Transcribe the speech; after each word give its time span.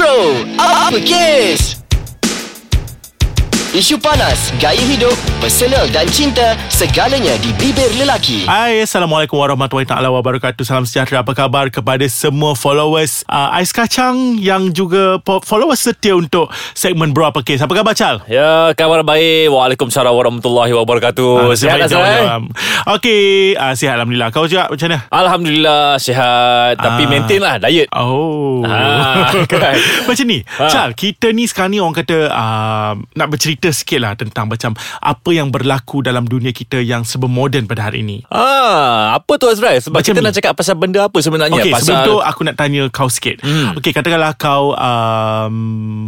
Bro, 0.00 0.32
apa 0.56 0.96
kes? 1.04 1.79
Isu 3.70 4.02
panas, 4.02 4.50
gaya 4.58 4.82
hidup, 4.82 5.14
personal 5.38 5.86
dan 5.86 6.02
cinta, 6.10 6.58
segalanya 6.66 7.38
di 7.38 7.54
bibir 7.54 7.86
lelaki. 7.94 8.42
Hai, 8.42 8.82
Assalamualaikum 8.82 9.38
warahmatullahi 9.38 9.86
taala 9.86 10.10
wabarakatuh. 10.10 10.66
Salam 10.66 10.82
sejahtera. 10.82 11.22
Apa 11.22 11.38
khabar 11.38 11.70
kepada 11.70 12.02
semua 12.04 12.58
followers 12.58 13.22
uh, 13.30 13.54
Ais 13.54 13.70
Kacang 13.70 14.34
yang 14.36 14.74
juga 14.74 15.22
followers 15.22 15.86
setia 15.86 16.18
untuk 16.18 16.50
segmen 16.74 17.14
Bro 17.14 17.30
Apa 17.30 17.46
Kes. 17.46 17.62
Apa 17.62 17.70
khabar 17.72 17.94
Chal? 17.94 18.18
Ya, 18.26 18.74
kabar 18.74 19.06
baik. 19.06 19.54
Waalaikumsalam 19.54 20.10
warahmatullahi 20.10 20.74
wabarakatuh. 20.74 21.54
nasib 21.54 21.70
sihat 21.70 21.78
Azrai? 21.86 22.26
jawab. 22.26 22.42
Okey, 22.90 23.54
uh, 23.54 23.74
sihat 23.78 23.94
Alhamdulillah. 23.94 24.34
Kau 24.34 24.50
juga 24.50 24.66
macam 24.66 24.86
mana? 24.88 24.98
Alhamdulillah 25.06 25.82
sihat. 25.96 26.74
Tapi 26.74 27.02
Ah. 27.02 27.08
maintain 27.08 27.38
lah 27.38 27.54
diet. 27.60 27.86
Oh 27.92 28.66
Ah, 28.66 29.30
kan? 29.46 29.78
Macam 30.10 30.26
ni 30.26 30.42
Ah. 30.56 30.68
Chal 30.68 30.92
Kita 30.92 31.30
ni 31.30 31.44
sekarang 31.44 31.70
ni 31.70 31.78
Orang 31.80 31.96
kata 31.96 32.28
uh, 32.28 32.92
Nak 33.14 33.28
bercerita 33.28 33.59
sikit 33.66 34.00
lah 34.00 34.12
Tentang 34.14 34.48
macam 34.48 34.72
Apa 34.98 35.30
yang 35.30 35.48
berlaku 35.48 36.00
Dalam 36.00 36.24
dunia 36.24 36.48
kita 36.50 36.80
Yang 36.80 37.04
serba 37.10 37.28
moden 37.28 37.64
pada 37.64 37.84
hari 37.84 38.00
ini 38.00 38.24
Ah, 38.26 39.12
apa 39.14 39.36
tu 39.36 39.44
Azrai? 39.44 39.76
Sebab 39.78 40.00
Macam 40.00 40.08
kita 40.08 40.16
ni. 40.16 40.24
nak 40.24 40.34
cakap 40.34 40.52
pasal 40.54 40.74
benda 40.74 41.04
apa 41.04 41.18
sebenarnya? 41.18 41.60
Okay 41.60 41.68
pasal 41.70 41.84
sebelum 41.84 42.08
tu 42.08 42.14
Aku 42.22 42.40
nak 42.42 42.56
tanya 42.56 42.88
kau 42.88 43.06
sikit 43.06 43.36
Hmm. 43.40 43.76
Okay 43.76 43.92
katakanlah 43.92 44.32
kau 44.34 44.72
um, 44.72 45.54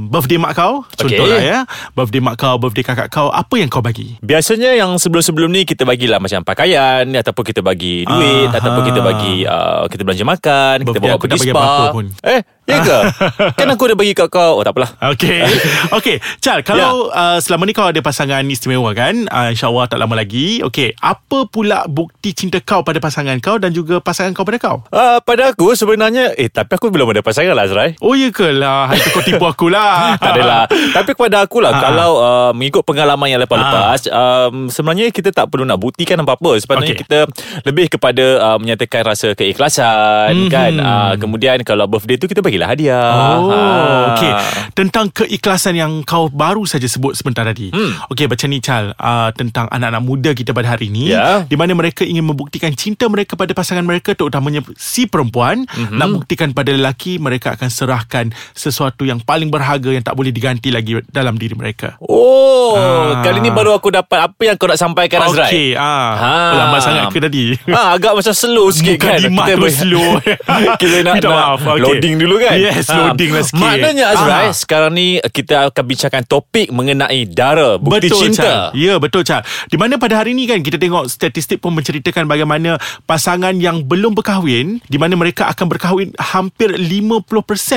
Birthday 0.09 0.37
mak 0.37 0.53
kau 0.55 0.89
Contohlah 0.91 1.31
Okay. 1.35 1.49
ya 1.51 1.59
Birthday 1.93 2.21
mak 2.21 2.37
kau 2.37 2.57
Birthday 2.57 2.81
kakak 2.83 3.09
kau 3.09 3.29
Apa 3.29 3.55
yang 3.55 3.67
kau 3.67 3.81
bagi 3.81 4.17
Biasanya 4.23 4.73
yang 4.75 4.97
sebelum-sebelum 4.97 5.51
ni 5.51 5.65
kita 5.65 5.83
bagilah 5.83 6.17
macam 6.17 6.41
pakaian 6.43 7.03
ataupun 7.05 7.43
kita 7.43 7.61
bagi 7.61 8.05
duit 8.05 8.47
Aha. 8.47 8.55
ataupun 8.55 8.83
kita 8.85 9.01
bagi 9.03 9.35
uh, 9.43 9.85
kita 9.85 10.03
belanja 10.03 10.23
makan, 10.25 10.75
kita 10.79 10.87
Birthday 10.87 11.03
bawa 11.03 11.13
aku 11.13 11.25
pergi 11.25 11.33
tak 11.33 11.41
bagi 11.41 11.51
spa. 11.51 11.59
apa-apa 11.59 11.85
pun. 11.91 12.07
Eh, 12.23 12.41
ya 12.65 12.79
ke? 12.81 12.99
kan 13.59 13.67
aku 13.69 13.85
dah 13.85 13.97
bagi 13.97 14.13
kat 14.13 14.29
kau. 14.29 14.55
Oh, 14.55 14.63
tak 14.63 14.73
apalah. 14.73 14.91
Okay 15.11 15.43
Okay 15.99 16.17
Chal 16.39 16.63
Kalau 16.63 17.09
uh, 17.09 17.37
selama 17.37 17.65
ni 17.65 17.73
kau 17.73 17.85
ada 17.85 17.99
pasangan 17.99 18.41
istimewa 18.45 18.91
kan? 18.93 19.27
Uh, 19.27 19.51
InsyaAllah 19.51 19.87
tak 19.87 19.99
lama 19.99 20.15
lagi. 20.15 20.63
Okay 20.63 20.95
Apa 20.97 21.45
pula 21.45 21.85
bukti 21.85 22.33
cinta 22.33 22.59
kau 22.59 22.81
pada 22.81 22.97
pasangan 22.97 23.35
kau 23.39 23.57
Dan 23.57 23.71
juga 23.71 23.99
pasangan 23.99 24.31
kau 24.31 24.43
pada 24.43 24.59
kau? 24.59 24.77
Uh, 24.89 25.19
pada 25.21 25.51
aku 25.51 25.73
sebenarnya 25.73 26.33
Eh 26.33 26.47
tapi 26.47 26.73
aku 26.73 26.89
belum 26.89 27.11
ada 27.11 27.21
pasangan 27.21 27.53
lah 27.53 27.65
Azrai. 27.65 27.99
Oh 27.99 28.13
ya 28.13 28.29
ke 28.29 28.49
lah? 28.49 28.89
Itu 28.91 29.11
kau 29.11 29.23
tipu 29.23 29.43
aku 29.43 29.67
lah. 29.67 30.15
Tak 30.23 30.33
adalah. 30.33 30.63
Tapi 30.69 31.11
kepada 31.13 31.39
aku 31.41 31.59
lah 31.59 31.71
Ah. 31.73 31.81
Kalau 31.83 32.11
uh, 32.15 32.51
mengikut 32.53 32.83
pengalaman 32.83 33.27
yang 33.27 33.41
lepas-lepas 33.41 34.05
um, 34.07 34.69
Sebenarnya 34.69 35.09
kita 35.09 35.33
tak 35.33 35.49
perlu 35.49 35.65
nak 35.65 35.77
buktikan 35.77 36.15
apa-apa. 36.17 36.57
Sebenarnya 36.57 36.93
Okey. 36.93 37.01
kita 37.03 37.19
Lebih 37.63 37.87
kepada 37.91 38.25
uh, 38.45 38.57
Menyatakan 38.57 39.03
rasa 39.05 39.33
keikhlasan 39.33 40.37
Mhm. 40.39 40.49
kan? 40.49 40.73
Uh, 40.75 41.13
Kemudian 41.17 41.59
kalau 41.63 41.87
birthday 41.87 42.15
tu 42.15 42.27
Kita 42.27 42.45
bagilah 42.53 42.69
hadiah 42.69 43.09
Oh, 43.33 43.49
Ah. 43.49 44.13
okay. 44.13 44.33
Tentang 44.73 45.09
keikhlasan 45.09 45.73
yang 45.73 46.05
kau 46.05 46.29
baru 46.29 46.69
saja 46.69 46.85
sebut 46.85 47.17
sebentar 47.17 47.43
tadi. 47.43 47.73
Hmm. 47.73 47.97
Okay, 48.09 48.29
macam 48.29 48.47
ni 48.47 48.61
Chal, 48.61 48.93
uh, 48.93 49.33
tentang 49.33 49.69
anak-anak 49.69 50.03
muda 50.03 50.31
kita 50.33 50.53
pada 50.53 50.69
hari 50.69 50.93
ini, 50.93 51.13
Ya. 51.13 51.45
di 51.45 51.57
mana 51.57 51.73
mereka 51.73 52.05
ingin 52.05 52.23
membuktikan 52.23 52.69
cinta 52.73 53.09
mereka 53.09 53.33
pada 53.35 53.53
pasangan 53.53 53.81
mereka, 53.81 54.13
terutamanya 54.13 54.61
si 54.77 55.09
perempuan, 55.09 55.65
Mhm. 55.67 55.97
nak 55.97 56.09
buktikan 56.13 56.53
pada 56.53 56.69
lelaki, 56.71 57.17
mereka 57.17 57.57
akan 57.57 57.69
serahkan 57.69 58.25
sesuatu 58.53 59.05
yang 59.05 59.17
paling 59.19 59.49
berharga 59.49 59.89
yang 59.91 60.05
tak 60.05 60.13
boleh 60.13 60.29
diganti 60.29 60.69
lagi 60.69 61.01
dalam 61.09 61.41
diri 61.41 61.57
mereka. 61.57 61.97
Oh 62.03 62.53
Ah. 62.73 63.21
Kali 63.23 63.41
ni 63.41 63.51
baru 63.51 63.73
aku 63.73 63.93
dapat 63.93 64.25
Apa 64.25 64.43
yang 64.45 64.57
kau 64.57 64.65
nak 64.65 64.79
sampaikan 64.79 65.21
Azrai 65.21 65.45
Okay, 65.45 65.69
ah, 65.75 66.13
Ha. 66.15 66.33
lambat 66.55 66.81
sangat 66.81 67.05
ke 67.11 67.19
tadi? 67.21 67.45
Ha, 67.69 67.93
agak 67.93 68.17
macam 68.17 68.33
slow 68.33 68.71
sikit 68.71 68.97
Bukan 68.97 69.09
kan 69.13 69.21
Kita 69.21 69.69
slow. 69.69 70.09
Kita 70.81 70.97
nak, 71.03 71.15
nak 71.19 71.29
maaf, 71.29 71.61
okay. 71.61 71.81
loading 71.81 72.17
dulu 72.17 72.41
kan 72.45 72.57
Yes, 72.57 72.87
loading 72.89 73.31
lah 73.31 73.43
sikit. 73.43 73.61
Maknanya 73.61 74.05
Azrai 74.09 74.31
Ah. 74.43 74.53
Sekarang 74.53 74.91
ni 74.91 75.07
kita 75.25 75.69
akan 75.69 75.85
bincangkan 75.85 76.23
topik 76.25 76.69
Mengenai 76.69 77.25
dara 77.25 77.77
Bukti 77.77 78.09
betul, 78.09 78.21
cinta 78.29 78.43
Chal. 78.43 78.63
Ya 78.75 78.95
betul 78.97 79.23
Chal 79.23 79.41
Di 79.67 79.77
mana 79.77 79.97
pada 79.97 80.17
hari 80.17 80.33
ini 80.33 80.45
kan 80.45 80.59
Kita 80.59 80.77
tengok 80.77 81.07
statistik 81.07 81.59
pun 81.59 81.73
menceritakan 81.73 82.25
Bagaimana 82.25 82.77
pasangan 83.03 83.55
yang 83.55 83.83
belum 83.83 84.15
berkahwin 84.15 84.81
Di 84.83 84.97
mana 84.97 85.15
mereka 85.15 85.47
akan 85.49 85.67
berkahwin 85.69 86.09
Hampir 86.17 86.73
50% 86.73 87.29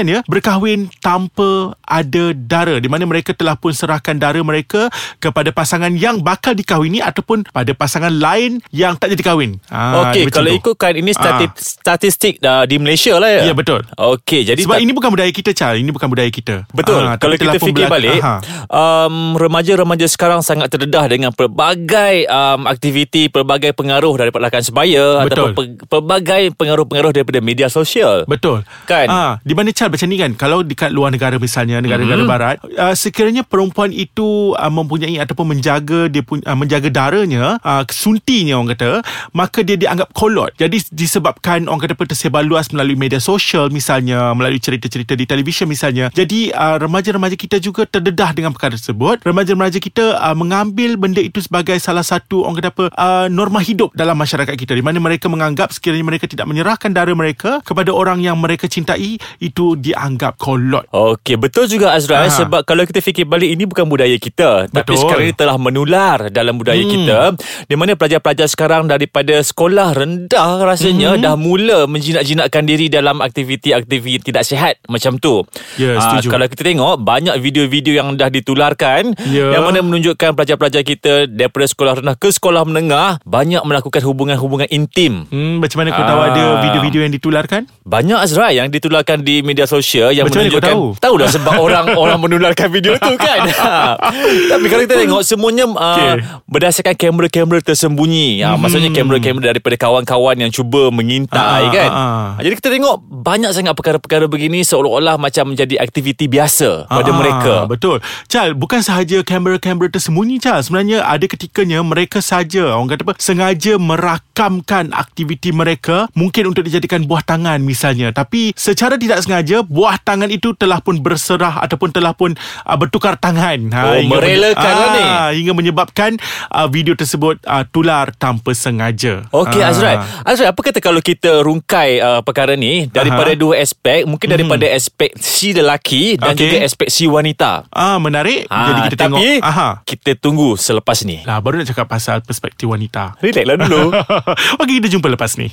ya 0.05 0.19
Berkahwin 0.23 0.87
tanpa 0.99 1.75
ada 1.81 2.31
dara 2.31 2.77
Di 2.77 2.87
mana 2.87 3.03
mereka 3.03 3.31
telah 3.31 3.55
pun 3.55 3.71
serahkan 3.71 4.15
dara 4.15 4.39
mereka 4.39 4.87
Kepada 5.17 5.49
pasangan 5.49 5.91
yang 5.91 6.19
bakal 6.19 6.53
dikahwini 6.53 6.99
Ataupun 6.99 7.45
pada 7.45 7.71
pasangan 7.71 8.11
lain 8.11 8.59
Yang 8.69 8.93
tak 8.97 9.07
jadi 9.11 9.23
kahwin 9.25 9.51
Ah, 9.67 10.07
Okey, 10.07 10.29
kalau 10.29 10.49
tu. 10.49 10.57
ikutkan 10.57 10.93
ini 10.93 11.11
stati- 11.11 11.51
statistik 11.55 12.37
uh, 12.39 12.63
di 12.63 12.77
Malaysia 12.77 13.15
lah 13.15 13.27
ya. 13.27 13.41
Ya, 13.45 13.53
betul. 13.53 13.81
Okey, 13.91 14.43
jadi 14.43 14.54
Sebab 14.57 14.75
tak- 14.75 14.83
ini 14.83 14.91
bukan 14.91 15.09
budaya 15.09 15.29
kita 15.29 15.51
Chal 15.51 15.75
Ini 15.75 15.89
bukan 15.89 16.07
budaya 16.07 16.29
kita 16.29 16.55
Betul. 16.71 17.01
Ah, 17.01 17.15
Kalau 17.15 17.35
kita 17.35 17.57
fikir 17.57 17.83
berlaku- 17.83 17.91
balik, 17.91 18.19
Aha. 18.19 18.35
um, 18.67 19.15
remaja-remaja 19.35 20.05
sekarang 20.05 20.39
sangat 20.39 20.69
terdedah 20.69 21.05
dengan 21.05 21.31
pelbagai 21.31 22.27
um, 22.27 22.65
aktiviti, 22.65 23.27
pelbagai 23.27 23.71
pengaruh 23.71 24.13
daripada 24.15 24.45
rakan 24.45 24.61
sebaya 24.61 25.05
Betul. 25.21 25.25
ataupun 25.25 25.51
pe- 25.53 25.87
pelbagai 25.87 26.43
pengaruh-pengaruh 26.53 27.11
daripada 27.11 27.39
media 27.39 27.67
sosial. 27.67 28.23
Betul 28.25 28.61
Kan? 28.85 29.07
ah, 29.07 29.31
Di 29.41 29.51
mana 29.51 29.69
Chal 29.69 29.87
macam 29.87 30.05
ni 30.05 30.15
kan 30.15 30.31
Kalau 30.33 30.61
dekat 30.61 30.89
luar 30.89 31.09
negara 31.09 31.35
misalnya 31.35 31.79
Negara-negara 31.79 32.21
Mhm. 32.21 32.29
barat 32.29 32.55
uh, 32.73 32.93
Sekiranya 32.93 33.41
perempuan 33.41 33.89
itu 33.89 34.25
uh, 34.53 34.67
Mempunyai 34.67 35.17
Ataupun 35.17 35.49
menjaga 35.49 36.05
dia 36.05 36.21
pun, 36.21 36.39
uh, 36.39 36.53
Menjaga 36.53 36.87
darahnya 36.87 37.57
uh, 37.59 37.83
Suntinya 37.87 38.55
orang 38.55 38.71
kata 38.71 39.01
Maka 39.31 39.61
dia 39.61 39.75
dianggap 39.75 40.11
kolot 40.11 40.51
Jadi 40.53 40.79
disebabkan 40.89 41.65
Orang 41.65 41.79
kata 41.79 41.97
Tersebar 41.97 42.41
luas 42.41 42.69
melalui 42.69 42.93
media 42.95 43.17
sosial 43.17 43.69
Misalnya 43.69 44.29
Melalui 44.45 44.61
cerita-cerita 44.61 45.17
di 45.17 45.25
televisyen 45.25 45.65
misalnya 45.65 46.13
Jadi 46.13 46.53
uh, 46.53 46.77
remaja-remaja 46.77 47.33
kita 47.33 47.57
juga 47.57 47.89
Terdedah 47.89 48.29
dengan 48.37 48.53
perkara 48.53 48.77
tersebut 48.77 49.25
Remaja-remaja 49.25 49.81
kita 49.81 50.21
uh, 50.21 50.37
Mengambil 50.37 51.01
benda 51.01 51.17
itu 51.17 51.41
sebagai 51.41 51.73
Salah 51.81 52.05
satu 52.05 52.45
Orang 52.45 52.61
kata 52.61 52.69
apa 52.69 52.85
uh, 52.93 53.25
Norma 53.25 53.57
hidup 53.57 53.97
dalam 53.97 54.13
masyarakat 54.13 54.53
kita 54.53 54.77
Di 54.77 54.85
mana 54.85 55.01
mereka 55.01 55.25
menganggap 55.25 55.73
Sekiranya 55.73 56.05
mereka 56.05 56.29
tidak 56.29 56.45
menyerahkan 56.45 56.93
darah 56.93 57.17
mereka 57.17 57.57
Kepada 57.65 57.89
orang 57.89 58.21
yang 58.21 58.37
mereka 58.37 58.69
cintai 58.69 59.17
Itu 59.41 59.73
dianggap 59.73 60.37
kolot 60.37 60.85
Okey, 60.93 61.41
betul 61.41 61.65
juga 61.65 61.97
Azrael 61.97 62.29
Aha. 62.29 62.37
sebab 62.37 62.61
kalau 62.67 62.85
kita 62.85 63.01
fikir 63.01 63.25
balik 63.25 63.49
ini 63.49 63.65
bukan 63.65 63.89
budaya 63.89 64.13
kita 64.19 64.67
tapi 64.69 64.91
Betul. 64.93 65.01
sekarang 65.07 65.23
ini 65.31 65.35
telah 65.35 65.55
menular 65.57 66.19
dalam 66.29 66.59
budaya 66.59 66.83
Hmm. 66.83 66.91
kita 66.91 67.17
di 67.65 67.75
mana 67.79 67.95
pelajar-pelajar 67.95 68.51
sekarang 68.51 68.83
daripada 68.85 69.39
sekolah 69.39 69.95
rendah 69.95 70.59
rasanya 70.61 71.15
Hmm. 71.15 71.23
dah 71.23 71.35
mula 71.39 71.79
menjinak-jinakkan 71.87 72.63
diri 72.67 72.91
dalam 72.91 73.23
aktiviti-aktiviti 73.23 74.34
tidak 74.35 74.45
sihat 74.45 74.73
macam 74.85 75.15
tu. 75.15 75.47
Ya, 75.75 75.95
Ah, 75.95 76.03
setuju. 76.11 76.27
kalau 76.29 76.45
kita 76.45 76.61
tengok 76.65 76.99
banyak 76.99 77.35
video-video 77.37 77.93
yang 77.95 78.13
dah 78.13 78.27
ditularkan 78.27 79.15
Ya. 79.25 79.55
yang 79.55 79.63
mana 79.63 79.79
menunjukkan 79.79 80.35
pelajar-pelajar 80.35 80.83
kita 80.83 81.13
daripada 81.25 81.63
sekolah 81.65 81.93
rendah 81.97 82.13
ke 82.13 82.27
sekolah 82.29 82.63
menengah 82.63 83.23
banyak 83.23 83.61
melakukan 83.61 84.03
hubungan-hubungan 84.03 84.67
intim. 84.67 85.23
Hmm, 85.25 85.57
macam 85.57 85.79
mana 85.79 85.89
kau 85.89 86.03
tahu 86.03 86.19
Ah. 86.19 86.27
ada 86.29 86.43
video-video 86.61 86.99
yang 87.01 87.13
ditularkan? 87.13 87.63
Banyak 87.81 88.19
Azra 88.19 88.51
yang 88.51 88.67
ditularkan 88.67 89.21
di 89.21 89.39
media 89.39 89.63
sosial 89.63 90.11
yang 90.11 90.25
Macam 90.25 90.35
mana 90.37 90.51
kau 90.51 90.59
menunjukkan 90.59 90.73
tahu? 90.73 90.85
tahu 90.99 91.15
dah 91.15 91.29
sebab 91.29 91.53
orang 91.55 91.85
orang 92.01 92.19
menularkan 92.19 92.67
video 92.67 92.97
tu 92.97 93.15
kan. 93.15 93.39
Tapi 94.51 94.65
kalau 94.65 94.81
kita 94.83 94.95
tengok 94.97 95.21
semuanya 95.21 95.63
uh, 95.65 95.79
Okey. 95.93 96.11
berdasarkan 96.45 96.95
kamera-kamera 96.95 97.59
tersembunyi. 97.63 98.41
Uh, 98.41 98.57
maksudnya 98.57 98.91
kamera-kamera 98.91 99.45
daripada 99.47 99.75
kawan-kawan 99.77 100.35
yang 100.37 100.51
cuba 100.51 100.89
mengintai 100.89 101.63
Ah, 101.63 101.71
kan. 101.71 101.89
ah, 101.89 102.01
ah. 102.01 102.29
Jadi 102.41 102.53
kita 102.57 102.69
tengok 102.69 102.95
banyak 102.99 103.51
sangat 103.51 103.73
perkara-perkara 103.73 104.24
begini 104.25 104.61
seolah-olah 104.61 105.15
macam 105.15 105.51
menjadi 105.51 105.77
aktiviti 105.77 106.25
biasa 106.25 106.85
pada 106.85 107.11
Ah, 107.11 107.15
mereka. 107.15 107.53
Betul 107.65 108.01
Chal 108.25 108.51
Bukan 108.51 108.79
sahaja 108.79 109.21
kamera-kamera 109.21 109.87
tersembunyi 109.87 110.37
Chal 110.37 110.59
Sebenarnya 110.59 111.03
ada 111.03 111.23
ketikanya 111.23 111.79
Mereka 111.79 112.19
saja 112.19 112.73
Orang 112.73 112.87
kata 112.87 113.03
apa 113.03 113.13
Sengaja 113.17 113.75
merakamkan 113.77 114.91
Aktiviti 114.91 115.49
mereka 115.49 116.07
Mungkin 116.13 116.49
untuk 116.49 116.63
dijadikan 116.63 117.03
buah 117.03 117.21
tangan 117.21 117.59
misalnya 117.59 118.09
Tapi 118.09 118.53
secara 118.53 118.95
tidak 118.95 119.21
sengaja 119.21 119.61
Buah 119.61 119.97
tangan 119.97 120.27
itu 120.27 120.53
telah 120.53 120.79
pun 120.79 120.97
berserah 120.97 121.61
Ataupun 121.61 121.91
telah 121.91 122.11
pun 122.11 122.33
uh, 122.35 122.75
Bertukar 122.75 123.15
tangan 123.15 123.57
Oh, 123.67 123.93
hingga 123.93 124.11
merelakan 124.11 124.73
lah 124.73 124.89
ni. 124.91 125.05
Hingga 125.39 125.53
menyebabkan 125.53 126.17
uh, 126.49 126.65
Video 126.65 126.93
tersebut 126.93 127.37
uh, 127.43 127.63
Tular 127.67 128.11
tanpa 128.15 128.51
sengaja 128.51 129.27
Okey. 129.29 129.61
Azrai 129.61 129.99
Azrai 130.23 130.47
apa 130.47 130.61
kata 130.61 130.79
kalau 130.79 130.99
kita 130.99 131.41
rungkai 131.41 131.99
uh, 131.99 132.21
perkara 132.21 132.53
ni 132.53 132.87
Daripada 132.87 133.33
Aha. 133.33 133.39
dua 133.39 133.59
aspek 133.59 134.07
Mungkin 134.15 134.31
daripada 134.31 134.65
aspek 134.71 135.11
si 135.15 135.51
lelaki 135.51 136.15
Dan 136.15 136.31
Okey. 136.31 136.39
juga 136.39 136.57
aspek 136.63 136.87
si 136.87 137.03
wanita 137.05 137.67
Ah 137.69 137.99
menarik 137.99 138.47
Ah, 138.47 138.71
Jadi 138.71 138.79
kita 138.87 138.95
tengok 139.05 139.19
tapi 139.19 139.31
Aha. 139.43 139.69
kita 139.83 140.11
tunggu 140.15 140.55
selepas 140.55 141.03
ni. 141.03 141.19
Lah 141.23 141.43
baru 141.43 141.59
nak 141.59 141.67
cakap 141.67 141.85
pasal 141.85 142.23
perspektif 142.23 142.65
wanita 142.65 143.19
Relax 143.19 143.43
lah 143.43 143.55
dulu. 143.59 143.91
Okey 144.63 144.79
kita 144.79 144.87
jumpa 144.87 145.11
lepas 145.11 145.35
ni 145.35 145.51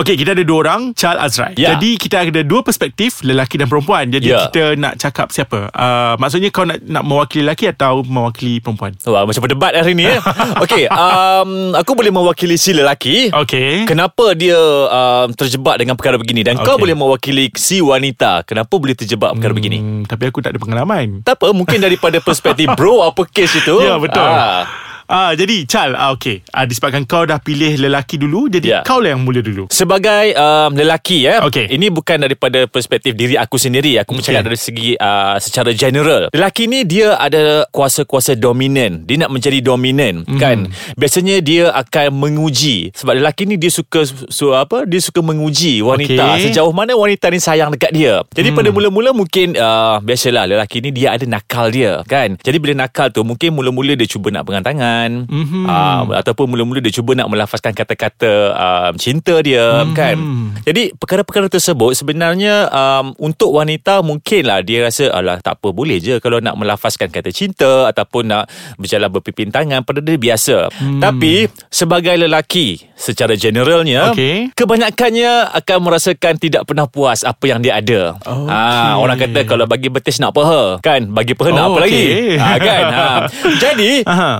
Okey, 0.00 0.16
kita 0.16 0.32
ada 0.32 0.40
dua 0.40 0.64
orang, 0.64 0.96
Chal 0.96 1.20
Azrai. 1.20 1.52
Ya. 1.60 1.76
Jadi 1.76 2.00
kita 2.00 2.24
ada 2.24 2.40
dua 2.40 2.64
perspektif, 2.64 3.20
lelaki 3.20 3.60
dan 3.60 3.68
perempuan. 3.68 4.08
Jadi 4.08 4.32
Ya. 4.32 4.48
kita 4.48 4.72
nak 4.74 4.96
cakap 4.96 5.28
siapa? 5.28 5.68
Uh, 5.70 6.16
maksudnya 6.16 6.48
kau 6.48 6.64
nak 6.64 6.80
nak 6.80 7.04
mewakili 7.04 7.44
lelaki 7.44 7.68
atau 7.68 8.00
mewakili 8.00 8.64
perempuan? 8.64 8.96
Wah, 9.04 9.28
macam 9.28 9.44
berdebat 9.44 9.76
hari 9.76 9.92
ni 9.92 10.08
ya. 10.08 10.16
Okey, 10.64 10.88
um, 10.88 11.76
aku 11.76 11.92
boleh 11.92 12.08
mewakili 12.08 12.56
si 12.56 12.72
lelaki. 12.72 13.28
Okey. 13.28 13.84
Kenapa 13.84 14.32
dia 14.32 14.56
um, 14.88 15.36
terjebak 15.36 15.76
dengan 15.76 16.00
perkara 16.00 16.16
begini 16.16 16.48
dan 16.48 16.56
kau 16.56 16.80
Okey. 16.80 16.88
boleh 16.88 16.96
mewakili 16.96 17.52
si 17.52 17.84
wanita. 17.84 18.48
Kenapa 18.48 18.72
boleh 18.72 18.96
terjebak 18.96 19.36
perkara 19.36 19.52
begini? 19.52 19.78
Hmm, 19.84 20.02
tapi 20.08 20.32
aku 20.32 20.40
tak 20.40 20.56
ada 20.56 20.60
pengalaman. 20.64 21.20
Tak 21.20 21.36
apa, 21.36 21.52
mungkin 21.52 21.76
daripada 21.76 22.24
perspektif 22.24 22.72
bro 22.72 23.04
apa 23.04 23.28
kes 23.28 23.60
itu. 23.60 23.76
Ya, 23.90 24.00
betul. 24.00 24.22
Ah. 24.24 24.64
Ah, 25.10 25.34
jadi 25.34 25.66
Chal, 25.66 25.90
ah, 25.92 26.14
okey. 26.14 26.46
Ah, 26.54 26.62
disebabkan 26.62 27.02
kau 27.02 27.26
dah 27.26 27.42
pilih 27.42 27.74
lelaki 27.76 28.14
dulu, 28.14 28.46
jadi 28.46 28.62
Ya. 28.70 28.80
kau 28.86 29.02
lah 29.02 29.10
yang 29.10 29.26
mula 29.26 29.42
dulu. 29.42 29.66
Sebagai 29.66 30.38
um, 30.38 30.70
lelaki 30.70 31.26
ya. 31.26 31.42
Okey. 31.42 31.66
Ini 31.66 31.90
bukan 31.90 32.22
daripada 32.22 32.62
perspektif 32.64 33.18
diri 33.18 33.34
aku 33.34 33.58
sendiri. 33.58 33.98
Aku 33.98 34.14
Okey. 34.14 34.22
bercakap 34.22 34.42
dari 34.46 34.54
segi 34.54 34.88
uh, 34.94 35.34
secara 35.36 35.74
general. 35.74 36.30
Lelaki 36.30 36.70
ni 36.70 36.86
dia 36.86 37.18
ada 37.18 37.66
kuasa-kuasa 37.68 38.38
dominan. 38.38 39.02
Dia 39.02 39.18
nak 39.18 39.34
menjadi 39.34 39.58
dominan 39.58 40.22
Mhm. 40.22 40.38
kan. 40.38 40.70
Biasanya 40.94 41.42
dia 41.42 41.74
akan 41.74 42.14
menguji 42.14 42.94
sebab 42.94 43.18
lelaki 43.18 43.44
ni 43.44 43.58
dia 43.58 43.68
suka 43.68 44.06
su, 44.06 44.54
apa? 44.54 44.86
Dia 44.86 45.02
suka 45.02 45.18
menguji 45.20 45.82
wanita 45.82 46.38
Okey. 46.38 46.54
sejauh 46.54 46.70
mana 46.70 46.94
wanita 46.94 47.26
ni 47.28 47.42
sayang 47.42 47.74
dekat 47.74 47.90
dia. 47.90 48.22
Jadi 48.30 48.54
Hmm. 48.54 48.58
pada 48.62 48.68
mula-mula 48.70 49.10
mungkin 49.10 49.58
uh, 49.58 49.98
biasalah 49.98 50.46
lelaki 50.46 50.78
ni 50.78 50.94
dia 50.94 51.18
ada 51.18 51.26
nakal 51.26 51.66
dia 51.68 51.98
kan. 52.06 52.38
Jadi 52.38 52.62
bila 52.62 52.78
nakal 52.78 53.10
tu 53.10 53.26
mungkin 53.26 53.50
mula-mula 53.50 53.98
dia 53.98 54.06
cuba 54.06 54.30
nak 54.30 54.46
pegang 54.46 54.62
tangan. 54.62 54.98
Mhm. 55.24 55.64
Uh, 55.64 56.02
ataupun 56.16 56.46
mula-mula 56.46 56.80
dia 56.80 56.92
cuba 56.92 57.12
nak 57.12 57.26
melafazkan 57.26 57.70
kata-kata 57.70 58.32
um, 58.50 58.92
cinta 58.94 59.38
dia 59.40 59.82
Mhm. 59.82 59.92
kan. 59.92 60.16
Jadi 60.62 60.92
perkara-perkara 60.92 61.48
tersebut 61.48 61.94
sebenarnya 61.94 62.68
um, 62.68 63.16
untuk 63.18 63.52
wanita 63.52 64.00
mungkinlah 64.00 64.60
dia 64.60 64.82
rasa 64.82 65.08
alah 65.08 65.38
tak 65.38 65.56
apa 65.56 65.68
boleh 65.70 65.96
je 65.96 66.18
kalau 66.18 66.38
nak 66.38 66.54
melafazkan 66.54 67.08
kata 67.08 67.30
cinta 67.30 67.86
ataupun 67.86 68.26
nak 68.26 68.44
berjalan 68.76 69.08
berpipin 69.08 69.48
tangan 69.48 69.80
pada 69.80 69.98
dia 69.98 70.16
biasa. 70.16 70.68
Hmm. 70.70 70.98
Tapi 70.98 71.46
sebagai 71.68 72.16
lelaki 72.16 72.80
secara 72.94 73.32
generalnya 73.32 74.10
Okey. 74.10 74.52
kebanyakannya 74.52 75.30
akan 75.54 75.78
merasakan 75.80 76.36
tidak 76.36 76.62
pernah 76.64 76.84
puas 76.84 77.22
apa 77.22 77.44
yang 77.44 77.58
dia 77.58 77.76
ada. 77.76 78.16
Okey. 78.18 78.48
Ha, 78.48 78.94
orang 78.94 79.16
kata 79.16 79.40
kalau 79.44 79.64
bagi 79.64 79.88
betis 79.88 80.16
nak 80.16 80.32
peha 80.32 80.76
kan 80.78 81.08
bagi 81.08 81.32
peha 81.32 81.48
nak 81.48 81.62
Oh, 81.62 81.68
apa 81.72 81.84
lagi? 81.84 81.96
okey. 81.96 82.36
Ha, 82.36 82.48
kan. 82.56 82.84
Ha. 82.86 83.06
Jadi 83.62 83.90
Aha. 84.02 84.30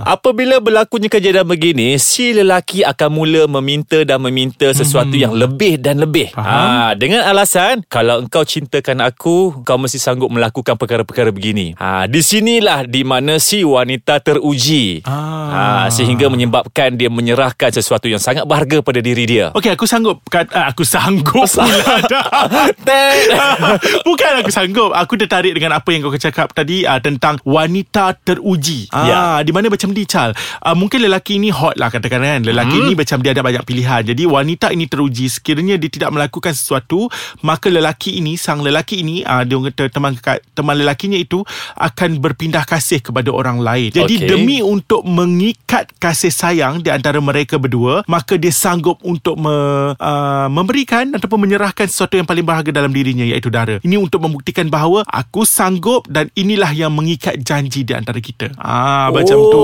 Apabila 0.51 0.83
berlakunya 0.83 1.07
kejadian 1.07 1.47
begini 1.47 1.95
si 1.95 2.35
lelaki 2.35 2.83
akan 2.83 3.09
mula 3.15 3.47
meminta 3.47 4.03
dan 4.03 4.19
meminta 4.19 4.67
sesuatu 4.75 5.15
yang 5.15 5.31
lebih 5.31 5.79
dan 5.79 6.03
lebih. 6.03 6.27
Hmm. 6.35 6.43
Faham. 6.43 6.67
Ha, 6.67 6.99
dengan 6.99 7.23
alasan 7.23 7.87
kalau 7.87 8.19
engkau 8.19 8.43
cintakan 8.43 8.99
aku 8.99 9.63
kau 9.63 9.79
mesti 9.79 9.95
sanggup 9.95 10.27
melakukan 10.27 10.75
perkara-perkara 10.75 11.31
begini. 11.31 11.71
Ha, 11.79 12.03
di 12.11 12.19
sinilah 12.19 12.83
di 12.83 13.07
mana 13.07 13.39
si 13.39 13.63
wanita 13.63 14.19
teruji. 14.19 15.07
Ah. 15.07 15.87
Ha, 15.87 15.87
sehingga 15.87 16.27
menyebabkan 16.27 16.99
dia 16.99 17.07
menyerahkan 17.07 17.71
sesuatu 17.71 18.11
yang 18.11 18.19
sangat 18.19 18.43
berharga 18.43 18.83
pada 18.83 18.99
diri 18.99 19.23
dia. 19.23 19.55
Okey, 19.55 19.71
aku 19.71 19.87
sanggup. 19.87 20.19
Ah, 20.51 20.67
aku 20.67 20.83
sanggup 20.83 21.47
pula 21.55 21.95
dah. 22.91 23.15
Bukan 24.07 24.31
aku 24.43 24.51
sanggup 24.51 24.91
Aku 24.95 25.15
tertarik 25.15 25.55
dengan 25.55 25.77
apa 25.77 25.89
yang 25.93 26.03
kau 26.03 26.13
cakap 26.15 26.51
tadi 26.51 26.83
uh, 26.83 26.99
Tentang 26.99 27.39
wanita 27.45 28.15
teruji 28.17 28.89
ah, 28.91 29.05
Ya. 29.07 29.21
Di 29.45 29.51
mana 29.55 29.71
macam 29.71 29.91
ni 29.91 30.03
Chal 30.03 30.33
uh, 30.63 30.75
Mungkin 30.75 31.03
lelaki 31.03 31.37
ni 31.37 31.49
hot 31.49 31.77
lah 31.77 31.89
katakan 31.89 32.21
kan. 32.21 32.41
Lelaki 32.41 32.77
Hmm. 32.77 32.87
ni 32.87 32.93
macam 32.95 33.17
dia 33.19 33.31
ada 33.35 33.43
banyak 33.43 33.63
pilihan. 33.63 34.01
Jadi 34.07 34.23
wanita 34.25 34.71
ini 34.71 34.87
teruji. 34.87 35.27
Sekiranya 35.27 35.75
dia 35.75 35.91
tidak 35.91 36.11
melakukan 36.11 36.55
sesuatu 36.55 37.07
Maka 37.41 37.67
lelaki 37.67 38.17
ini 38.17 38.35
Sang 38.35 38.61
lelaki 38.63 39.01
ini 39.03 39.21
uh, 39.21 39.43
Dia 39.43 39.57
kata 39.71 39.91
teman, 39.91 40.13
teman 40.53 40.75
lelakinya 40.77 41.17
itu 41.17 41.43
Akan 41.75 42.17
berpindah 42.17 42.63
kasih 42.63 43.03
kepada 43.03 43.29
orang 43.29 43.59
lain. 43.59 43.91
Jadi 43.91 44.15
Okey. 44.17 44.27
demi 44.29 44.57
untuk 44.63 45.03
mengikat 45.03 45.91
kasih 45.97 46.31
sayang 46.31 46.79
Di 46.81 46.89
antara 46.89 47.19
mereka 47.19 47.59
berdua 47.59 48.01
Maka 48.07 48.39
dia 48.39 48.53
sanggup 48.53 48.97
untuk 49.03 49.35
me, 49.35 49.51
uh, 49.93 50.47
memberikan 50.47 51.11
Ataupun 51.15 51.43
menyerahkan 51.43 51.85
sesuatu 51.87 52.15
yang 52.15 52.25
paling 52.25 52.43
berharga 52.43 52.71
dalam 52.71 52.91
dirinya 52.91 53.23
Iaitu 53.23 53.51
darah 53.51 53.77
Ini 53.83 53.97
untuk 53.99 54.23
membuktikan 54.23 54.67
bahawa 54.67 55.03
Aku 55.07 55.43
sanggup 55.43 56.07
Dan 56.07 56.31
inilah 56.33 56.71
yang 56.71 56.91
mengikat 56.91 57.39
janji 57.41 57.83
di 57.83 57.93
antara 57.93 58.17
kita. 58.23 58.51
Ah 58.57 59.11
Macam 59.11 59.37
tu 59.37 59.63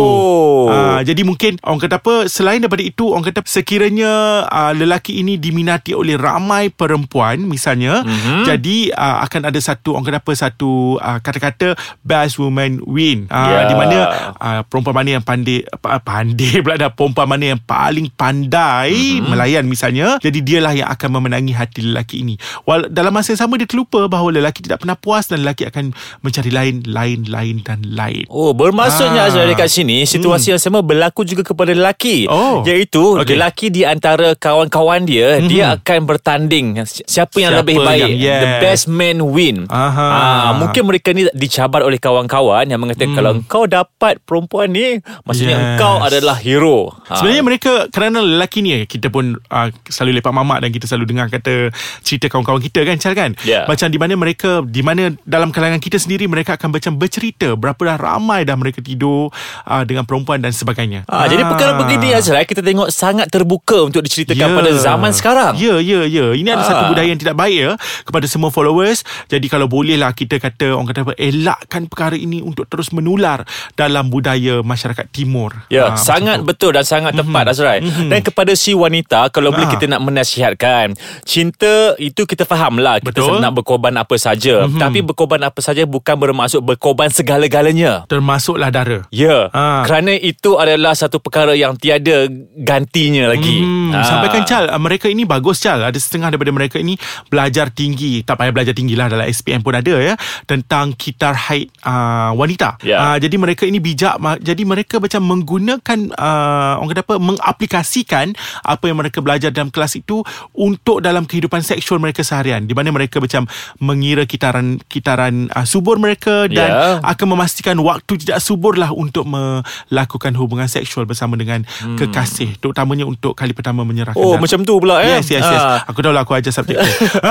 Oh. 0.57 0.73
ah, 0.73 0.99
Jadi 1.05 1.21
mungkin 1.21 1.61
Orang 1.61 1.77
kata 1.77 2.01
apa 2.01 2.25
Selain 2.25 2.57
daripada 2.57 2.81
itu 2.81 3.13
Orang 3.13 3.21
kata 3.21 3.45
sekiranya 3.45 4.43
uh, 4.49 4.73
Lelaki 4.73 5.21
ini 5.21 5.37
diminati 5.37 5.93
oleh 5.93 6.17
ramai 6.17 6.73
perempuan 6.73 7.45
Misalnya 7.45 8.01
Mhm. 8.01 8.09
mm-hmm. 8.09 8.43
Jadi 8.47 8.77
uh, 8.89 9.21
akan 9.21 9.41
ada 9.53 9.59
satu 9.61 9.93
Orang 9.93 10.05
kata 10.07 10.17
apa 10.17 10.33
Satu 10.33 10.97
uh, 10.97 11.19
kata-kata 11.21 11.77
Best 12.01 12.41
woman 12.41 12.81
win 12.83 13.29
uh, 13.29 13.45
Ya. 13.47 13.59
Di 13.69 13.75
mana 13.77 13.97
uh, 14.33 14.61
Perempuan 14.65 14.97
mana 14.97 15.09
yang 15.19 15.23
pandai 15.23 15.61
Pandai 15.81 16.57
pula 16.65 16.75
dah 16.75 16.89
Perempuan 16.89 17.27
mana 17.29 17.53
yang 17.53 17.61
paling 17.61 18.09
pandai 18.11 18.91
mm-hmm. 19.21 19.29
Melayan 19.29 19.63
misalnya 19.69 20.17
Jadi 20.17 20.41
dialah 20.41 20.73
yang 20.73 20.89
akan 20.89 21.09
memenangi 21.21 21.53
hati 21.53 21.85
lelaki 21.85 22.25
ini 22.25 22.35
Wal, 22.65 22.89
Dalam 22.89 23.13
masa 23.13 23.37
yang 23.37 23.45
sama 23.45 23.61
dia 23.61 23.69
terlupa 23.69 24.09
Bahawa 24.09 24.33
lelaki 24.33 24.65
tidak 24.65 24.81
pernah 24.81 24.97
puas 24.97 25.29
Dan 25.29 25.45
lelaki 25.45 25.69
akan 25.69 25.93
mencari 26.23 26.49
lain 26.49 26.75
Lain, 26.87 27.27
lain 27.27 27.61
dan 27.61 27.83
lain 27.85 28.25
Oh, 28.27 28.51
bermaksudnya 28.51 29.19
Ah. 29.19 29.29
Azrael 29.29 29.49
dekat 29.49 29.67
sini 29.67 30.07
situasi 30.07 30.46
yang 30.47 30.59
sama 30.59 30.79
berlaku 30.79 31.23
juga 31.23 31.43
kepada 31.43 31.75
lelaki. 31.75 32.25
Oh. 32.27 32.63
Iaitu 32.63 33.19
Okey. 33.19 33.35
lelaki 33.35 33.67
di 33.67 33.83
antara 33.83 34.31
kawan-kawan 34.33 35.03
dia, 35.03 35.39
Mhm. 35.39 35.47
dia 35.47 35.65
akan 35.75 35.99
bertanding 36.07 36.65
Si- 36.87 37.03
siapa 37.03 37.37
yang 37.37 37.51
Siapa 37.51 37.61
lebih 37.67 37.77
baik. 37.83 38.01
yang- 38.01 38.15
yes. 38.15 38.39
The 38.39 38.49
best 38.61 38.85
man 38.87 39.17
win. 39.29 39.57
Aha. 39.67 40.07
Ah, 40.07 40.51
mungkin 40.55 40.87
mereka 40.87 41.11
ni 41.11 41.27
dicabar 41.31 41.83
oleh 41.83 41.97
kawan-kawan 41.97 42.65
yang 42.65 42.79
mengatakan 42.79 43.13
kalau 43.13 43.31
engkau 43.35 43.63
dapat 43.65 44.19
perempuan 44.23 44.71
ni, 44.71 44.99
maksudnya 45.23 45.55
Yes. 45.55 45.65
engkau 45.75 45.95
adalah 45.99 46.37
hero. 46.37 46.91
Ah. 47.07 47.19
Sebenarnya 47.19 47.43
mereka 47.43 47.71
kerana 47.89 48.19
lelaki 48.19 48.59
ni 48.61 48.85
kita 48.85 49.09
pun 49.09 49.35
uh, 49.49 49.67
selalu 49.85 50.19
lepak 50.19 50.31
mamak 50.31 50.63
dan 50.63 50.69
kita 50.71 50.85
selalu 50.85 51.05
dengar 51.07 51.27
kata 51.27 51.69
cerita 52.01 52.27
kawan-kawan 52.27 52.59
kita 52.59 52.83
kan 52.83 52.95
Chal 52.97 53.13
kan. 53.13 53.31
Ya. 53.43 53.65
Macam 53.65 53.87
di 53.87 53.97
mana 53.97 54.13
mereka 54.15 54.61
di 54.63 54.81
mana 54.81 55.11
dalam 55.23 55.51
kalangan 55.51 55.79
kita 55.79 55.97
sendiri 55.97 56.25
mereka 56.25 56.55
akan 56.55 56.71
macam 56.71 56.95
bercerita 56.95 57.53
berapa 57.53 57.77
dah 57.77 57.97
ramai 57.97 58.43
dah 58.43 58.55
mereka 58.55 58.79
tidur 58.79 59.29
uh, 59.65 59.83
dengan 59.83 60.05
perempuan 60.05 60.36
dan 60.39 60.51
sebagainya. 60.51 61.03
Ah, 61.05 61.25
Jadi 61.25 61.43
perkara 61.43 61.75
begini 61.75 62.11
Azrael 62.11 62.43
kita 62.43 62.59
tengok 62.59 62.89
sangat 62.89 63.27
terbuka 63.27 63.81
untuk 63.81 64.01
diceritakan 64.01 64.37
Ya. 64.39 64.55
pada 64.55 64.71
zaman 64.73 65.11
sekarang. 65.11 65.53
Ya, 65.55 65.77
ya, 65.77 66.03
ya. 66.03 66.31
Ini 66.31 66.49
ada 66.49 66.63
Ah. 66.63 66.67
satu 66.67 66.83
budaya 66.91 67.07
yang 67.07 67.17
tidak 67.17 67.35
baik 67.35 67.57
ya 67.57 67.71
kepada 68.03 68.25
semua 68.25 68.49
followers. 68.49 69.01
Jadi 69.25 69.45
kalau 69.45 69.65
bolehlah 69.65 70.11
kita 70.11 70.37
kata 70.37 70.71
orang 70.71 70.87
kata 70.87 70.99
apa 71.03 71.13
elakkan 71.17 71.85
perkara 71.85 72.13
ini 72.13 72.39
untuk 72.39 72.65
terus 72.65 72.89
menular 72.89 73.43
dalam 73.73 74.07
budaya 74.07 74.61
masyarakat 74.61 75.05
timur. 75.09 75.53
Ya, 75.67 75.87
Ah, 75.87 75.93
macam 75.93 76.05
sangat 76.05 76.37
tu. 76.39 76.45
betul 76.45 76.71
dan 76.71 76.83
sangat 76.83 77.11
Mhm. 77.13 77.19
tepat 77.21 77.45
Azrai. 77.47 77.79
Dan 77.83 78.19
kepada 78.21 78.51
si 78.53 78.71
wanita 78.71 79.29
kalau 79.29 79.49
boleh 79.49 79.67
Ah. 79.67 79.73
kita 79.73 79.85
nak 79.85 80.01
menasihatkan, 80.01 80.93
cinta 81.23 81.93
itu 81.97 82.23
kita 82.23 82.43
fahamlah 82.43 82.99
kita 82.99 83.19
Betul. 83.19 83.39
nak 83.39 83.53
berkorban 83.53 83.93
apa 83.93 84.15
saja. 84.15 84.65
Mhm. 84.65 84.77
Tapi 84.77 84.99
berkorban 85.01 85.41
apa 85.43 85.59
saja 85.59 85.83
bukan 85.83 86.15
bermaksud 86.15 86.61
berkorban 86.61 87.09
segala-galanya. 87.09 88.07
Termasuklah 88.07 88.69
darah. 88.69 89.03
Ya, 89.09 89.49
Ah. 89.51 89.83
kerana 89.83 90.13
itu 90.27 90.55
adalah 90.55 90.91
satu 90.91 91.17
perkara 91.17 91.53
yang 91.53 91.73
tiada 91.73 92.27
gantinya 92.57 93.31
lagi. 93.31 93.63
Hmm, 93.63 93.75
Ah. 93.87 94.03
Sampaikan 94.03 94.43
Chal 94.43 94.67
uh, 94.67 94.75
Mereka 94.75 95.07
ini 95.07 95.23
bagus 95.23 95.57
Chal 95.57 95.79
Ada 95.79 95.95
setengah 95.95 96.27
daripada 96.27 96.51
mereka 96.51 96.75
ini 96.75 96.99
Belajar 97.25 97.71
tinggi 97.71 98.19
Tak 98.19 98.35
payah 98.35 98.51
belajar 98.51 98.75
tinggi 98.75 98.93
lah 98.93 99.07
Dalam 99.07 99.23
SPM 99.23 99.63
pun 99.63 99.71
ada 99.71 99.95
ya 99.95 100.19
Tentang 100.43 100.91
kitar 100.91 101.31
haid 101.33 101.71
uh, 101.81 102.35
wanita 102.35 102.75
Ya. 102.83 102.99
uh, 102.99 103.17
Jadi 103.17 103.39
mereka 103.39 103.63
ini 103.63 103.79
bijak 103.79 104.19
Jadi 104.37 104.67
mereka 104.67 104.99
macam 104.99 105.23
menggunakan 105.23 105.99
uh, 106.13 106.73
Orang 106.77 106.91
kata 106.91 107.01
apa 107.01 107.15
Mengaplikasikan 107.15 108.35
Apa 108.59 108.91
yang 108.91 108.99
mereka 108.99 109.23
belajar 109.23 109.49
dalam 109.49 109.71
kelas 109.71 109.95
itu 109.95 110.19
Untuk 110.51 110.99
dalam 110.99 111.23
kehidupan 111.23 111.63
seksual 111.63 111.97
mereka 111.97 112.21
seharian 112.21 112.67
Di 112.67 112.75
mana 112.75 112.91
mereka 112.91 113.17
macam 113.17 113.47
Mengira 113.79 114.27
kitaran 114.27 114.83
Kitaran 114.83 115.47
uh, 115.49 115.63
subur 115.63 115.95
mereka 115.95 116.45
Dan 116.45 116.67
Ya. 116.67 116.99
akan 117.01 117.27
memastikan 117.33 117.79
Waktu 117.79 118.19
tidak 118.19 118.43
subur 118.43 118.75
lah 118.75 118.91
Untuk 118.91 119.23
melakukan 119.23 120.16
hubungan 120.19 120.65
seksual 120.65 121.05
Bersama 121.05 121.33
dengan 121.33 121.61
Hmm. 121.77 121.93
kekasih 121.95 122.57
Terutamanya 122.57 123.03
untuk 123.03 123.33
kali 123.33 123.51
pertama 123.51 123.81
menyerahkan 123.81 124.15
Oh, 124.15 124.33
darah. 124.33 124.41
macam 124.41 124.59
tu 124.61 124.73
pula 124.77 124.95
eh. 124.99 125.15
Yes, 125.15 125.29
yes, 125.29 125.43
yes. 125.43 125.61
Ah. 125.61 125.85
Aku 125.85 125.99
tahu 125.99 126.09
lah 126.09 126.21
aku 126.21 126.33
ajar 126.33 126.49
subjek 126.49 126.75
tu. 126.75 126.85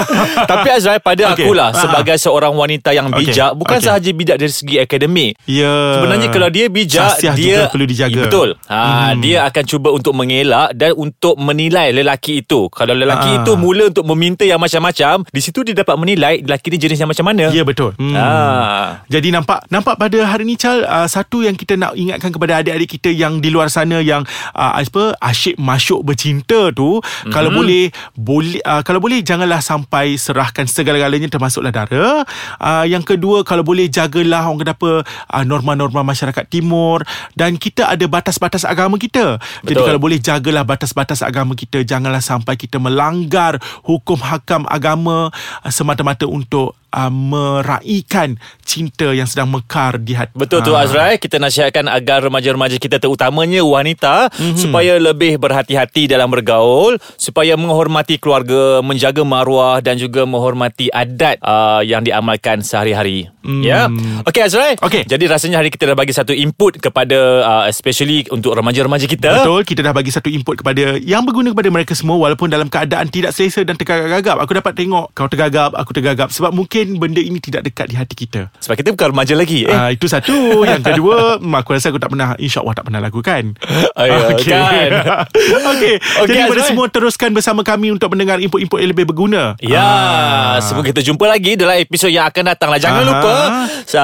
Tapi 0.46 0.68
Azrai 0.70 0.98
pada 0.98 1.22
Okey. 1.30 1.44
akulah 1.44 1.68
Ah. 1.68 1.78
sebagai 1.78 2.16
seorang 2.16 2.52
wanita 2.52 2.90
yang 2.90 3.08
bijak 3.08 3.52
bukan 3.52 3.78
Okey. 3.78 3.86
sahaja 3.86 4.10
bijak 4.12 4.36
dari 4.36 4.52
segi 4.52 4.76
akademik. 4.76 5.34
ya. 5.44 5.72
Sebenarnya 5.96 6.28
kalau 6.28 6.48
dia 6.48 6.66
bijak 6.68 7.16
Sasiah 7.16 7.34
dia 7.34 7.46
juga 7.56 7.64
perlu 7.68 7.86
dijaga. 7.86 8.20
Betul. 8.22 8.48
Ha 8.66 8.78
Hmm. 9.08 9.20
dia 9.20 9.38
akan 9.44 9.64
cuba 9.64 9.88
untuk 9.90 10.12
mengelak 10.12 10.68
dan 10.72 10.92
untuk 10.94 11.34
menilai 11.36 11.90
lelaki 11.90 12.42
itu. 12.42 12.68
Kalau 12.68 12.92
lelaki 12.92 13.30
Ah. 13.30 13.38
itu 13.40 13.52
mula 13.54 13.88
untuk 13.88 14.04
meminta 14.04 14.42
yang 14.42 14.58
macam-macam, 14.58 15.24
di 15.24 15.40
situ 15.40 15.62
dia 15.62 15.72
dapat 15.72 15.96
menilai 15.96 16.38
lelaki 16.38 16.68
ni 16.68 16.78
jenis 16.78 16.98
yang 16.98 17.08
macam 17.08 17.24
mana. 17.24 17.48
Ya 17.48 17.64
betul. 17.64 17.96
Hmm. 17.96 18.12
Ah. 18.12 19.00
Jadi 19.06 19.30
nampak 19.30 19.64
nampak 19.68 19.96
pada 19.96 20.18
hari 20.22 20.44
ni 20.44 20.54
Chal 20.54 20.84
uh, 20.84 21.06
satu 21.06 21.40
yang 21.40 21.54
kita 21.54 21.74
nak 21.74 21.94
ingatkan 21.94 22.28
kepada 22.28 22.60
adik-adik 22.60 22.75
adik-adik 22.76 23.00
kita 23.00 23.10
yang 23.10 23.40
di 23.40 23.48
luar 23.48 23.72
sana 23.72 24.04
yang 24.04 24.22
uh, 24.52 24.72
apa 24.76 25.16
asyik 25.24 25.56
masuk 25.56 26.04
bercinta 26.04 26.68
tu 26.76 27.00
mm-hmm. 27.00 27.32
kalau 27.32 27.48
boleh 27.48 27.88
boleh 28.12 28.60
uh, 28.62 28.84
kalau 28.84 29.00
boleh 29.00 29.24
janganlah 29.24 29.64
sampai 29.64 30.20
serahkan 30.20 30.68
segala-galanya 30.68 31.32
termasuklah 31.32 31.72
dara. 31.72 32.22
Uh, 32.60 32.84
yang 32.84 33.00
kedua 33.00 33.42
kalau 33.42 33.64
boleh 33.64 33.88
jagalah 33.88 34.44
orang 34.44 34.60
kata 34.60 34.74
apa 34.76 34.92
uh, 35.32 35.44
norma-norma 35.48 36.04
masyarakat 36.04 36.44
timur 36.52 37.00
dan 37.32 37.56
kita 37.56 37.88
ada 37.88 38.04
batas-batas 38.04 38.68
agama 38.68 39.00
kita. 39.00 39.40
Betul. 39.40 39.72
Jadi 39.72 39.80
kalau 39.80 40.00
boleh 40.00 40.18
jagalah 40.20 40.62
batas-batas 40.68 41.24
agama 41.24 41.56
kita 41.56 41.80
janganlah 41.82 42.20
sampai 42.20 42.60
kita 42.60 42.76
melanggar 42.76 43.56
hukum 43.88 44.20
hakam 44.20 44.68
agama 44.68 45.32
uh, 45.64 45.72
semata-mata 45.72 46.28
untuk 46.28 46.76
uh, 46.96 47.12
meraihkan 47.12 48.40
cinta 48.62 49.12
yang 49.12 49.24
sedang 49.24 49.48
mekar 49.48 49.96
di 49.96 50.12
hati. 50.12 50.32
Betul 50.32 50.60
tu 50.60 50.72
Ah. 50.72 50.84
Azrai 50.84 51.16
Kita 51.16 51.36
nasihatkan 51.36 51.86
agar 51.86 52.20
remaja-remaja 52.20 52.76
kita 52.76 52.96
Terutamanya 52.96 53.62
wanita 53.62 54.28
Mhm. 54.28 54.36
mm-hmm. 54.36 54.58
Supaya 54.58 54.92
lebih 54.96 55.36
berhati-hati 55.36 56.06
dalam 56.06 56.28
bergaul 56.28 56.96
Supaya 57.16 57.54
menghormati 57.54 58.16
keluarga 58.16 58.80
Menjaga 58.80 59.22
maruah 59.22 59.80
Dan 59.80 59.96
juga 59.96 60.22
menghormati 60.22 60.88
adat 60.88 61.40
uh, 61.40 61.80
Yang 61.80 62.10
diamalkan 62.10 62.60
sehari-hari 62.60 63.28
mm. 63.40 63.62
Ya 63.62 63.88
Okay 64.24 64.42
Azrai 64.42 64.74
Okey. 64.78 65.04
Jadi 65.04 65.24
rasanya 65.26 65.60
hari 65.60 65.70
kita 65.70 65.86
dah 65.86 65.96
bagi 65.96 66.12
satu 66.12 66.30
input 66.30 66.76
Kepada 66.76 67.18
uh, 67.42 67.64
Especially 67.66 68.26
untuk 68.28 68.52
remaja-remaja 68.52 69.06
kita 69.06 69.42
Betul 69.42 69.62
Kita 69.62 69.80
dah 69.80 69.92
bagi 69.92 70.10
satu 70.10 70.28
input 70.28 70.60
kepada 70.60 70.96
Yang 70.98 71.22
berguna 71.24 71.48
kepada 71.52 71.70
mereka 71.70 71.92
semua 71.94 72.20
Walaupun 72.20 72.48
dalam 72.48 72.66
keadaan 72.66 73.08
Tidak 73.08 73.30
selesa 73.30 73.62
dan 73.62 73.74
tergagap-gagap 73.74 74.36
Aku 74.38 74.52
dapat 74.52 74.72
tengok 74.74 75.12
Kau 75.12 75.26
tergagap 75.26 75.72
Aku 75.72 75.90
tergagap 75.90 76.28
Sebab 76.30 76.52
mungkin 76.52 76.85
benda 76.94 77.18
ini 77.18 77.42
Tidak 77.42 77.60
dekat 77.60 77.90
di 77.90 77.98
hati 77.98 78.14
kita 78.14 78.46
Sebab 78.62 78.78
kita 78.78 78.94
bukan 78.94 79.10
remaja 79.10 79.34
lagi 79.34 79.66
eh? 79.66 79.74
Ah, 79.74 79.90
Itu 79.90 80.06
satu 80.06 80.62
Yang 80.62 80.94
kedua 80.94 81.42
Aku 81.42 81.74
rasa 81.74 81.90
aku 81.90 81.98
tak 81.98 82.14
pernah 82.14 82.38
InsyaAllah 82.38 82.74
tak 82.78 82.86
pernah 82.86 83.02
lakukan 83.02 83.58
Ayo, 83.98 84.38
kan? 84.38 84.90
okay. 85.74 85.98
Okey, 86.22 86.30
Jadi 86.30 86.38
kepada 86.46 86.62
semua 86.62 86.86
Teruskan 86.86 87.30
bersama 87.32 87.64
kami 87.66 87.90
Untuk 87.90 88.12
mendengar 88.12 88.38
input-input 88.38 88.78
yang 88.78 88.90
lebih 88.94 89.10
berguna 89.10 89.58
Ya, 89.58 89.82
Ah. 89.82 90.60
semoga 90.60 90.92
kita 90.92 91.00
jumpa 91.02 91.24
lagi 91.24 91.56
dalam 91.56 91.80
episod 91.80 92.12
yang 92.12 92.28
akan 92.28 92.52
datang 92.52 92.68
lah. 92.68 92.76
Jangan 92.76 93.02
Aha. 93.02 93.08
lupa 93.08 93.34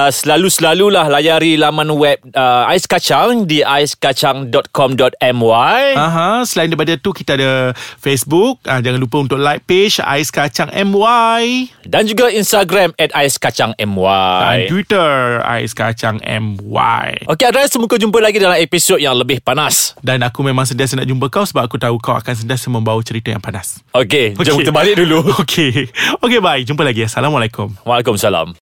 selalu-selalulah 0.09 1.05
layari 1.09 1.55
laman 1.55 1.93
web 1.93 2.17
uh, 2.33 2.65
Ais 2.65 2.89
Kacang 2.89 3.45
di 3.45 3.61
aiskacang.com.my. 3.61 5.81
Aha, 5.93 6.41
selain 6.47 6.71
daripada 6.71 6.97
tu 6.97 7.13
kita 7.13 7.37
ada 7.37 7.73
Facebook. 7.99 8.57
Ah, 8.65 8.81
jangan 8.81 8.97
lupa 8.97 9.21
untuk 9.21 9.37
like 9.37 9.65
page 9.65 9.99
Ais 9.99 10.29
Kacang 10.29 10.69
MY 10.73 11.69
Dan 11.85 12.07
juga 12.07 12.27
Instagram 12.27 12.62
at 13.01 13.11
Ais 13.17 13.35
Kacang 13.41 13.63
dan 13.63 13.89
MY. 13.95 14.67
Twitter 14.67 15.39
Ais 15.47 15.71
Kacang 15.71 16.19
MY. 16.19 17.31
Okey, 17.31 17.45
Adrian, 17.47 17.69
semoga 17.71 17.95
jumpa 17.95 18.19
lagi 18.19 18.37
dalam 18.43 18.59
episod 18.59 18.99
yang 18.99 19.15
lebih 19.15 19.39
panas. 19.39 19.95
Dan 20.03 20.19
aku 20.19 20.43
memang 20.43 20.67
sentiasa 20.67 20.99
nak 20.99 21.07
jumpa 21.07 21.31
kau 21.31 21.47
sebab 21.47 21.63
aku 21.63 21.79
tahu 21.79 21.95
kau 22.03 22.11
akan 22.11 22.33
sentiasa 22.35 22.67
membawa 22.67 22.99
cerita 22.99 23.31
yang 23.31 23.39
panas. 23.39 23.79
Okey, 23.95 24.35
okay. 24.35 24.43
jom 24.43 24.59
kita 24.59 24.75
balik 24.75 24.99
dulu. 24.99 25.23
Okey. 25.43 25.87
Okey, 26.19 26.39
bye. 26.43 26.59
Jumpa 26.59 26.83
lagi. 26.83 27.07
Assalamualaikum. 27.07 27.71
Waalaikumsalam. 27.87 28.51